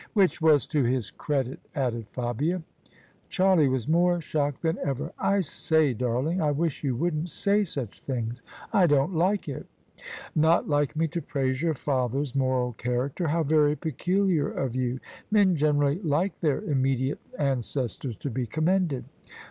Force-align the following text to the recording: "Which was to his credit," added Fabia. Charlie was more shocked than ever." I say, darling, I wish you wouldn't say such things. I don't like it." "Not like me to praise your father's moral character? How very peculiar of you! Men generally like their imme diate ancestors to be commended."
"Which 0.13 0.41
was 0.41 0.65
to 0.65 0.83
his 0.83 1.11
credit," 1.11 1.59
added 1.75 2.07
Fabia. 2.09 2.63
Charlie 3.29 3.67
was 3.67 3.87
more 3.87 4.19
shocked 4.19 4.63
than 4.63 4.79
ever." 4.79 5.13
I 5.35 5.41
say, 5.41 5.93
darling, 5.93 6.41
I 6.41 6.49
wish 6.49 6.83
you 6.83 6.95
wouldn't 6.95 7.29
say 7.29 7.63
such 7.63 8.01
things. 8.01 8.41
I 8.73 8.87
don't 8.87 9.13
like 9.13 9.47
it." 9.47 9.67
"Not 10.33 10.67
like 10.67 10.95
me 10.95 11.07
to 11.09 11.21
praise 11.21 11.61
your 11.61 11.75
father's 11.75 12.33
moral 12.33 12.73
character? 12.73 13.27
How 13.27 13.43
very 13.43 13.75
peculiar 13.75 14.49
of 14.49 14.75
you! 14.75 14.99
Men 15.29 15.55
generally 15.55 15.99
like 15.99 16.39
their 16.39 16.61
imme 16.61 16.97
diate 16.99 17.17
ancestors 17.37 18.15
to 18.15 18.31
be 18.31 18.47
commended." 18.47 19.05